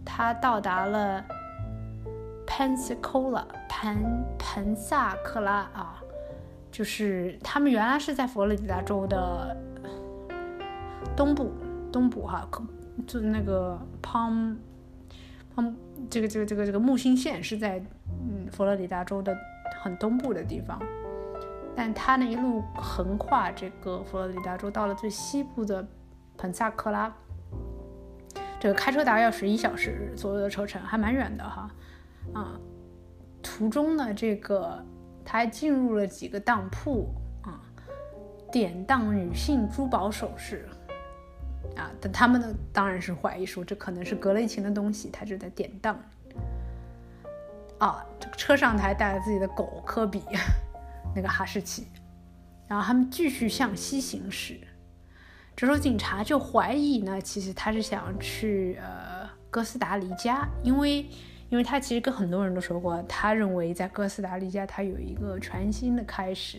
[0.06, 1.26] 他到达了
[2.46, 3.98] Pensacola 潘
[4.38, 6.00] 彭萨克拉啊，
[6.72, 9.58] 就是他们原来是在佛罗里达州的
[11.16, 11.52] 东部。
[11.92, 12.48] 东部哈，
[13.06, 15.74] 就那个 Palm，Palm
[16.10, 19.38] 这个这个这个这个木星县是在嗯佛罗里达州的
[19.82, 20.80] 很东部的地方，
[21.76, 25.86] 但它呢一路横跨这个佛罗里达州，到了最西部的
[26.38, 27.14] 彭萨克拉，
[28.60, 31.70] 这个开车大概要十一小时左右的车程，还蛮远的哈。
[32.34, 32.60] 啊，
[33.42, 34.84] 途中呢，这个
[35.26, 37.10] 他还进入了几个当铺
[37.42, 37.60] 啊，
[38.52, 40.68] 典当女性珠宝首饰。
[41.76, 45.98] 啊，但他们呢，当然是怀疑说这可能是格雷琴的东西，他就在典当。
[47.78, 50.22] 啊，这个车上他还带了自己的狗科比，
[51.16, 51.88] 那个哈士奇。
[52.68, 54.60] 然后他们继续向西行驶，
[55.56, 61.06] 这时候警察就怀疑呢，其实他是想去呃哥斯达黎加，因为。
[61.52, 66.58] 因为他其实跟很多人都说过，他认为在哥斯达黎加他有一个全新的开始，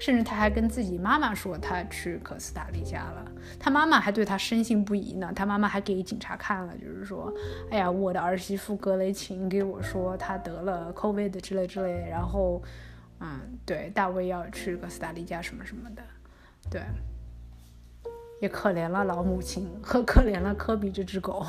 [0.00, 5.30] 甚至他还跟自己妈妈说他去哥斯达黎加了，他妈妈还对他深信不疑呢。
[5.36, 7.30] 他妈妈还给警察看了，就是说，
[7.70, 12.62] 哎呀，我的儿媳妇格雷琴给我说她得了 COVID 之类之类，然后，
[13.20, 16.02] 嗯，对，大卫要去哥斯达黎加什么什么的，
[16.70, 16.80] 对，
[18.40, 21.44] 也可怜了老母亲和 可怜了科比这只狗，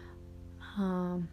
[0.80, 1.28] 嗯。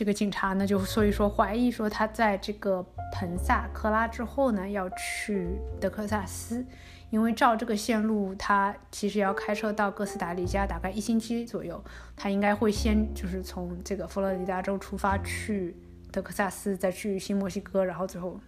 [0.00, 2.82] 这个警察呢，就所以说怀疑说他在这个
[3.12, 5.46] 彭萨克拉之后呢，要去
[5.78, 6.64] 德克萨斯，
[7.10, 11.84] 因为照这个线路，他其实要开车到哥斯达黎加，大概一星期左右，
[12.16, 15.76] 他应该会先就是从这个佛罗里达州出发去
[16.10, 18.40] 德克萨斯，再去新墨西哥，然后最后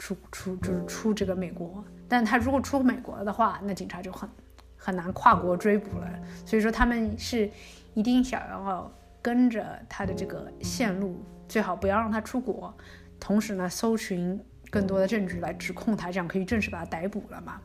[0.00, 1.84] 出出就是出这个美国。
[2.08, 4.28] 但他如果出美国的话，那警察就很
[4.76, 6.08] 很难跨国追捕了。
[6.44, 7.48] 所以说他们是
[7.94, 8.92] 一定想要。
[9.22, 12.74] 跟着他的这个线路，最好不要让他出国。
[13.20, 17.60] 同时呢，搜寻更多的证据来指控他，这样可以正式把他逮捕了嘛？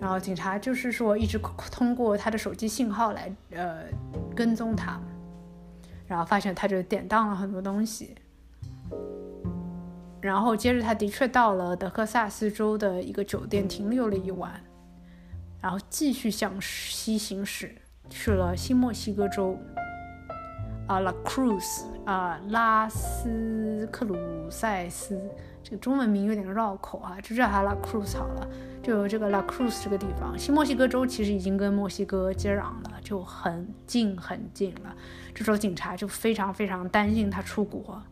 [0.00, 1.38] 然后警察就是说一直
[1.70, 3.84] 通过他的手机信号来呃
[4.34, 5.00] 跟踪他，
[6.08, 8.16] 然后发现他就典当了很多东西，
[10.20, 14.60] 然后接着他的确到了德克萨斯州的一个酒店停留了一晚，
[15.60, 17.72] 然后继续向西行驶
[18.10, 19.58] 去了新墨西哥州。
[20.88, 24.16] 啊，La Cruz 啊，拉斯克鲁
[24.50, 25.18] 塞斯，
[25.62, 28.46] 这个中文名有点绕口啊，就叫它 La Cruz 好了。
[28.82, 34.94] 就这个 La Cruz 这个地方，新墨西哥州其实已经跟墨西哥接壤了，就很近很近了。
[35.32, 38.02] 这时候警察就非常非常担心他出国，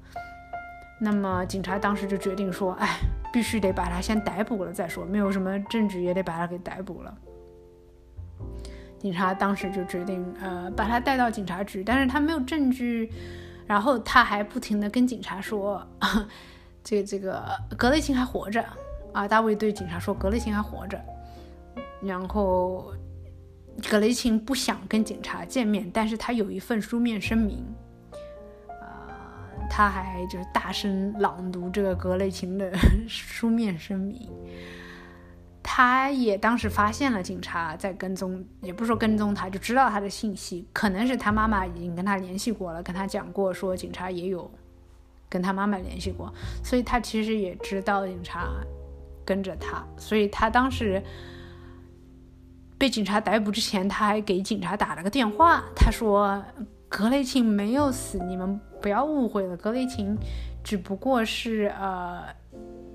[1.01, 3.01] 那么警察当时就决定说，哎，
[3.33, 7.19] 必须得把他先逮捕了再说，没有什么证据也得把他给逮捕了。
[9.01, 13.11] 警察当时就决定，呃，把他带到警察局，但是他没有证据，
[13.67, 15.83] 然后他还不停的跟警察说，
[16.85, 17.43] 这个这个
[17.79, 18.63] 格雷琴还活着
[19.15, 19.27] 啊。
[19.27, 21.01] 大卫对警察说，格雷琴还活着。
[22.03, 22.93] 然后
[23.89, 27.65] 格雷琴不想跟警察见面，但是他有一份书面声明，
[28.69, 29.17] 啊，
[29.71, 32.71] 他还就是大声朗读这个格雷琴的
[33.09, 34.29] 书面声明。
[35.73, 44.51] 他也当时发现了警察在跟踪，也不说跟踪他，就知道他的信息，可能是他妈妈已经跟他联系过了，跟他讲过说警察也有
[45.29, 48.49] 跟他妈妈联系过，所以他其实也知道警察
[49.25, 51.01] 跟着他，所以他当时
[52.77, 56.45] 被警察逮捕之前，他还给警察打了个电话，他说
[56.89, 60.19] 格雷琴没有死，你们不要误会了，格雷琴
[60.65, 62.40] 只不过是呃。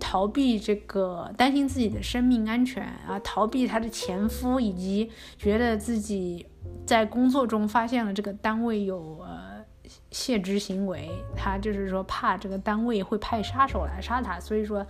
[0.08, 6.46] 逃避这个，担心自己的生命安全啊，逃避他的前夫，以及觉得自己
[6.86, 9.66] 在工作中发现了这个单位有呃
[10.12, 14.86] 泄职行为，他就是说怕这个单位会派杀手来杀他，所以说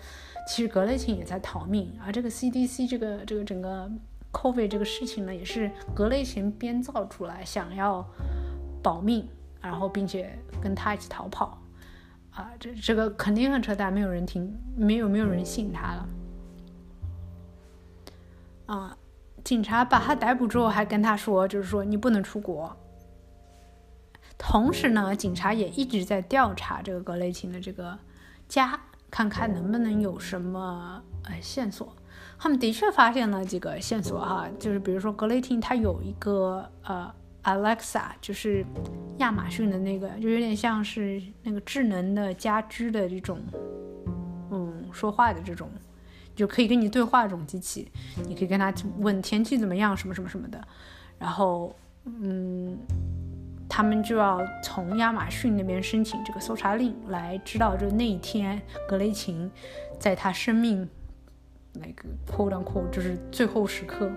[0.49, 2.11] 其实格雷琴也在逃命啊。
[2.11, 3.89] 这个 CDC 这个这个整个
[4.33, 8.05] COVID 这个事情呢，也是格雷琴编造出来，想要
[8.83, 9.25] 保命，
[9.61, 11.57] 然后并且跟他一起逃跑。
[12.35, 16.09] 啊，这这个肯定很扯淡，没有人听，没有没有人信他了。
[18.65, 18.97] 啊，
[19.41, 22.75] 警察把他逮捕之后，还跟他说，就是说你不能出国。
[24.37, 27.97] 同时呢，警察也一直在调查这个格雷琴的这个
[28.49, 28.77] 家，
[29.09, 31.95] 看看能不能有什么呃线索。
[32.37, 37.13] 他们的确发现了几个线索哈，就是比如说格雷琴他有一个呃。
[37.45, 38.65] Alexa 就是
[39.19, 43.39] 亚马逊的那个，就有点像是那个智能的家居的这种，
[44.51, 45.69] 嗯，说话的这种，
[46.35, 47.91] 就可以跟你对话这种机器。
[48.27, 50.59] 你可以跟他问天气怎么样，什么什么什么的。
[51.19, 51.75] 然后，
[52.05, 52.77] 嗯，
[53.69, 59.49] 他们就要从亚马逊那边申请这个搜查令，来知道就那一天格雷琴
[59.99, 60.89] 在他生命
[61.73, 64.11] 那个 quote unquote 就是最后时刻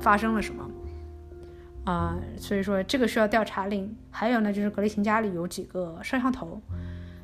[0.00, 0.64] 发生了什么。
[1.86, 3.96] 啊，所以说这个需要调查令。
[4.10, 6.60] 还有呢，就是格雷琴家里有几个摄像头，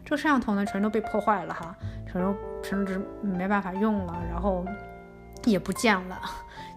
[0.05, 4.65] 这个摄像头呢全都被破坏了哈，全都全都是没办法用了，然后
[5.45, 6.21] 也不见了。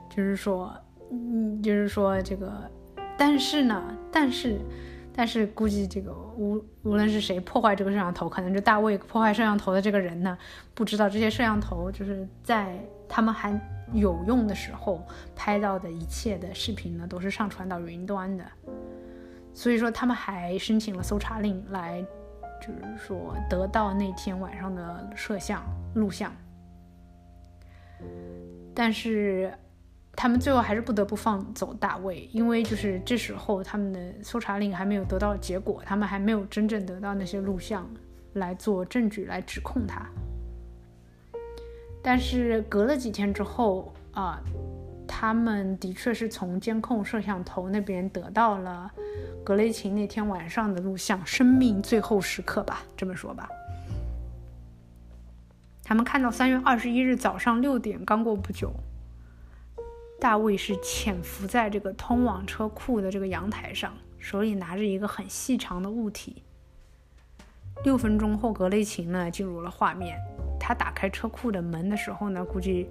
[0.10, 0.74] 就是说，
[1.12, 2.52] 嗯，就是说这个，
[3.16, 4.58] 但是呢，但是，
[5.16, 10.36] 但是估计这个无无论是谁破坏这个摄像头，可能就大卫破坏摄像头的这个人呢，
[10.74, 13.54] 不知道这些摄像头就是在他们还。
[13.94, 15.06] 有用的时候
[15.36, 18.44] 拍到的一切的视频呢，都是上传到云端的，
[19.54, 22.04] 所以说他们还申请了搜查令来，
[22.60, 25.64] 就是说得到那天晚上的摄像
[25.94, 26.34] 录像，
[28.74, 29.54] 但是
[30.16, 37.88] 他们最后还是不得不放走大卫，因为就是这时候他们的搜查令还没有得到结果，他们还没有真正得到那些录像
[38.34, 40.10] 来做证据来指控他。
[42.06, 44.39] 但是隔了几天之后啊，
[45.08, 48.91] 他们的确是从监控摄像头那边得到了
[49.43, 53.49] 格雷琴那天晚上的录像，生命最后时刻吧，这么说吧。
[55.84, 58.72] 他们看到三月二十一日早上六点刚过不久，
[60.20, 66.43] 大卫是潜伏在这个通往车库的这个阳台上，手里拿着一个很细长的物体。
[67.84, 70.18] 六分钟后，格雷琴呢进入了画面。
[70.60, 72.90] 他打开车库的门的时候呢，估计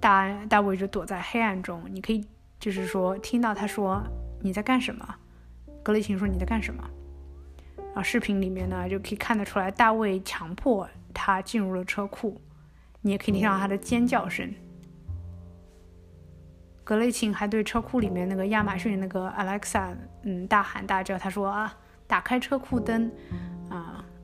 [0.00, 1.82] 大大卫就躲在黑暗中。
[1.90, 2.24] 你可以
[2.58, 4.02] 就是说听到他说
[4.40, 5.14] 你在干什么？
[5.82, 6.82] 格雷琴说你在干什么？
[7.76, 12.40] 然后视频里面呢就可以看得出来，大卫强迫他进入了车库。
[13.02, 14.54] 你也可以听到他的尖叫声。
[16.84, 23.10] 格雷琴还对车库里面那个亚马逊那个 Alexa 嗯大喊大叫，他说啊，打开车库灯。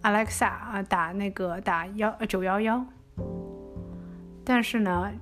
[0.08, 2.82] Alexa 啊，打那个打幺九幺幺，
[4.42, 5.12] 但是呢，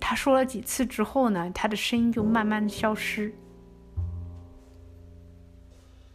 [0.00, 3.34] 他说了几次之后呢，他的声音就慢慢的消失。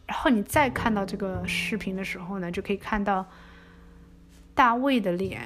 [0.06, 3.24] 然后你再看到这个视频的时候呢，就可以看到
[4.54, 5.40] 大卫的脸，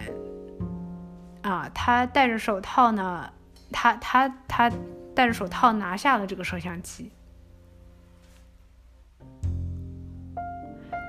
[1.42, 3.30] 啊，他戴着手套呢，
[3.70, 4.72] 他他他
[5.14, 7.12] 戴着手套拿下了这个摄像机。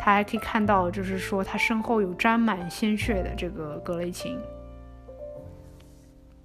[0.04, 4.36] 他还可以看到，就是说他身后有沾满鲜血的这个格雷琴。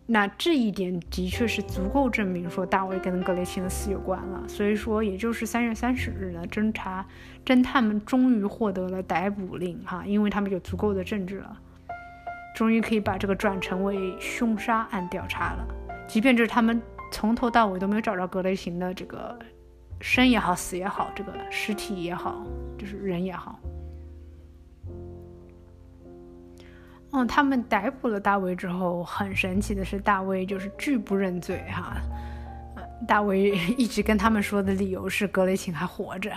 [0.04, 4.46] 那这一点的确是足够证明说大卫跟格雷琴的死有关了。
[4.46, 7.04] 所以说，也就是三月三十日呢，侦查
[7.46, 11.58] 侦探们终于获得了逮捕令哈，因为他们有足够的证据了，
[12.54, 15.66] 终于可以把这个转成为凶杀案调查了。
[16.06, 16.80] 即便就是他们
[17.10, 19.36] 从头到尾都没有找着格雷琴的这个
[20.00, 22.44] 生也好，死也好，这个尸体也好，
[22.78, 23.58] 就是人也好。
[27.12, 31.96] 嗯，他们逮捕了大卫之后，很神奇的是，大卫就是拒不认罪哈。
[33.06, 36.32] 大卫一直跟他们说的理由是格雷琴还活着，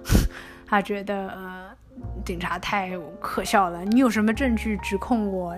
[0.66, 1.70] 他觉得呃
[2.24, 3.84] 警察太可笑了。
[3.84, 5.56] 你有什么证据指控我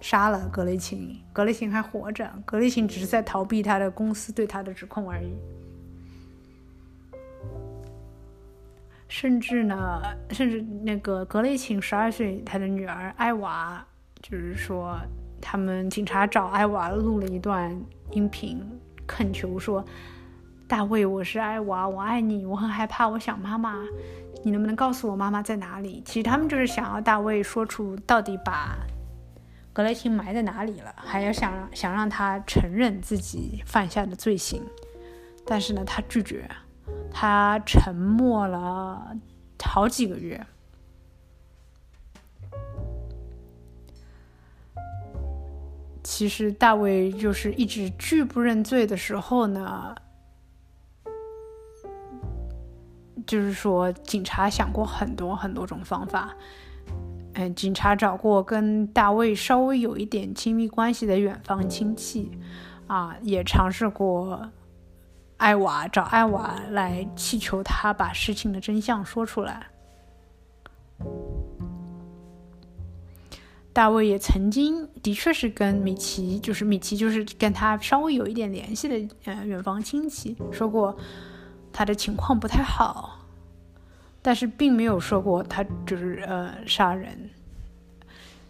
[0.00, 1.18] 杀了格雷琴？
[1.32, 5.34] 格雷琴还活着，格雷琴只是在逃避他的公司对他的指控而已。
[9.12, 10.00] 甚至呢，
[10.30, 13.84] 甚至那个格雷琴十二岁，他的女儿艾娃，
[14.22, 14.98] 就是说，
[15.38, 17.78] 他们警察找艾娃录了一段
[18.12, 18.58] 音频，
[19.06, 19.84] 恳求说
[20.66, 23.84] ：“大卫，我是艾娃，我爱你，我很害怕，我想妈妈，
[24.42, 28.78] 你能不能告诉我妈妈在哪里？”其实他们就是想要大卫说出到底把
[29.74, 34.62] 格雷琴埋在哪里了，还要想想让他承认自己犯下的罪行，
[35.44, 36.48] 但是呢，他拒绝。
[37.10, 39.16] 他沉默了
[39.62, 40.46] 好几个月。
[46.02, 49.94] 其实大卫就是一直拒不认罪的时候呢，
[53.26, 56.34] 就是说警察想过很多很多种方法。
[57.34, 62.30] 嗯，警察找过跟大卫稍微有一点亲密关系的远方亲戚，
[62.88, 64.50] 啊，也尝试过。
[65.42, 69.66] 艾娃找艾娃来祈求他把事情的真相说出来。
[73.72, 80.96] 大卫也曾经的确是跟米奇，就是米奇，就是跟他稍微有一点联系的，呃，远房亲戚说过
[81.72, 83.18] 他的情况不太好，
[84.22, 87.30] 但是并没有说过他就是呃杀人。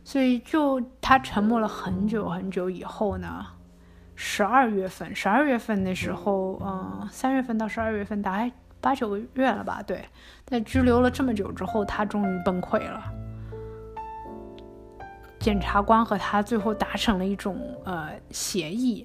[0.05, 3.47] 所以就他沉默了很久很久以后呢。
[4.24, 8.50] 十二月份，十二月份那时候，嗯，三月份到十二月份，大概
[8.80, 9.82] 八九个月了吧？
[9.84, 10.04] 对，
[10.46, 13.02] 在拘留了这么久之后，他终于崩溃了。
[15.40, 19.04] 检察官和他最后达成了一种呃协议，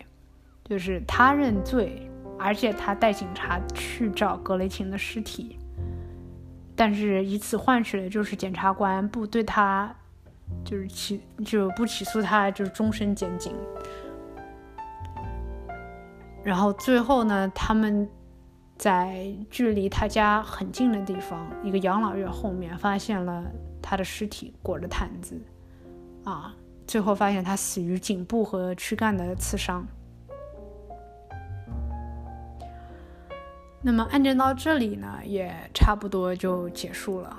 [0.63, 2.07] 就是他认罪，
[2.37, 5.57] 而且他带警察去找格雷琴的尸体，
[6.75, 9.91] 但是以此换取的就是检察官不对他
[10.63, 13.51] 就是起就不起诉他，就是终身监禁。
[16.47, 18.09] 然后最后呢，他们
[18.77, 23.43] 在距离他家很近的地方，一个养老院后面发现了
[23.81, 25.37] 他的尸体，裹着毯子，
[26.23, 26.55] 啊，
[26.87, 29.85] 最后发现他死于颈部和躯干的刺伤。
[33.81, 37.37] 那么案件到这里呢，也差不多就结束了。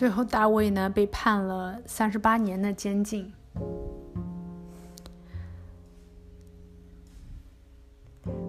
[0.00, 3.30] 最后，大卫呢被判了三十八年的监禁。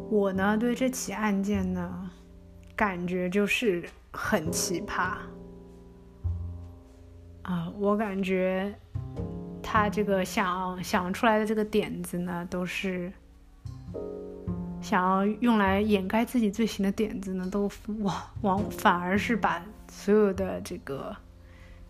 [0.10, 2.10] 我呢对这起案件呢，
[2.74, 3.84] 感觉就是
[4.14, 5.18] 很奇葩
[7.42, 7.70] 啊！
[7.78, 8.74] 我感觉
[9.62, 13.12] 他这个想想出来的这个点子呢，都是
[14.82, 21.14] 想要用来掩盖自己罪行的点子呢，都往往反而是把所有的这个。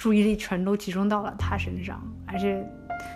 [0.02, 2.68] 注意力全都集中到了他身上，而且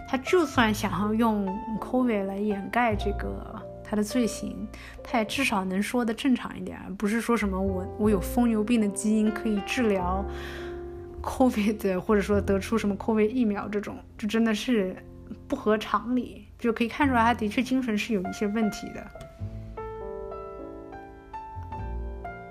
[0.08, 1.48] 他就算想要用
[1.82, 4.68] COVID 来掩盖这个他的罪行，
[5.04, 10.24] 他也至少能说的正常一点，不是说什么我我有疯牛病的基因可以治疗
[11.24, 14.96] COVID，或者说得出什么 COVID 疫苗这种，就真的是
[15.48, 19.04] 不合常理，就可以看出来他的确精神是有一些问题的。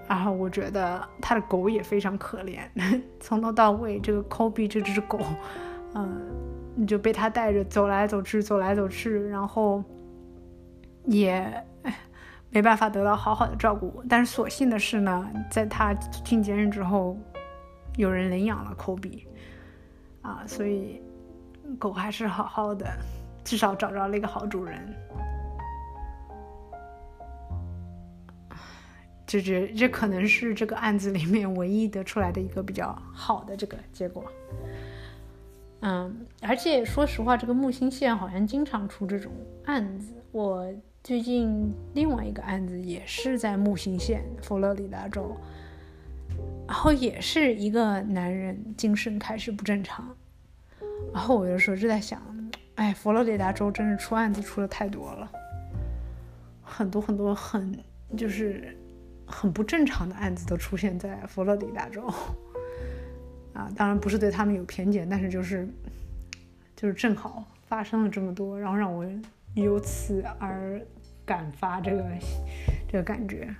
[0.08, 2.60] 然后我觉得他的狗也非常可怜，
[3.20, 5.18] 从头到尾这个 Kobe 这只狗，
[5.94, 6.20] 嗯，
[6.74, 9.82] 你就被他带着走来走去，走来走去，然后
[11.04, 11.64] 也
[12.50, 14.02] 没办法得到好好的照顾。
[14.08, 17.16] 但是所幸的是呢，在他进监狱之后，
[17.96, 19.24] 有人领养了 Kobe，，
[20.22, 21.00] 啊，所以
[21.78, 22.86] 狗还是好好的，
[23.42, 24.94] 至少找着了一个好主人。
[29.26, 34.24] 这这这可能是这个案子里面唯一得出来的一个比较好的这个结果。
[35.80, 39.32] 嗯，而且说实话，这个木星县好像经常出这种
[39.66, 40.14] 案子。
[40.32, 40.66] 我
[41.02, 45.36] 最近另外一个案子也是在木星县，佛罗里达州，
[46.66, 50.16] 然后也是一个男人精神开始不正常。
[51.12, 52.22] 然后我有时候就在想，
[52.76, 55.30] 哎，佛罗里达州真是出案子出的太多了，
[56.62, 57.78] 很多很多很
[58.16, 58.74] 就是
[59.26, 62.12] 很不正常的案子都出现在佛罗里达州。
[63.54, 65.68] 啊，当然不是对他们有偏见，但是就是，
[66.74, 69.06] 就是正好发生了这么多，然后让我
[69.54, 70.84] 由此而
[71.24, 72.04] 感发这个
[72.88, 73.54] 这个感觉。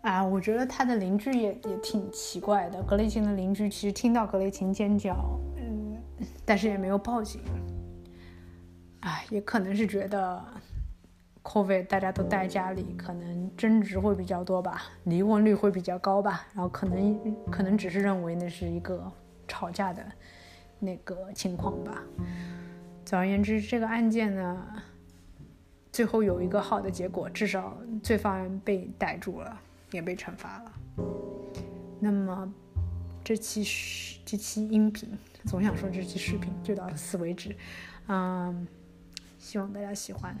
[0.00, 2.82] 啊，我觉得他的邻居也也挺奇怪的。
[2.82, 5.98] 格雷琴的邻居其实听到格雷琴尖叫，嗯，
[6.46, 7.42] 但是也没有报警。
[9.00, 10.42] 啊，也可能是觉得。
[11.44, 19.12] Covid 大家都待家里，可能争执会比较多吧，离婚率会比较高吧，然后可能可能只是认为那是一个
[19.46, 20.02] 吵架的
[20.80, 22.02] 那个情况吧。
[23.04, 24.66] 总而言之，这个案件呢，
[25.92, 29.60] 最后有一个好的结果，至少罪犯被逮住了，
[29.92, 30.72] 也被惩罚了。
[32.00, 32.50] 那么
[33.22, 33.62] 这期
[34.24, 35.10] 这期音频，
[35.44, 37.54] 总想说这期视频就到此为止，
[38.08, 38.66] 嗯，
[39.44, 40.34] 希望大家喜欢。